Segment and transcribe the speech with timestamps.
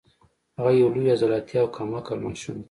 [0.57, 2.59] هغه یو لوی عضلاتي او کم عقل ماشوم دی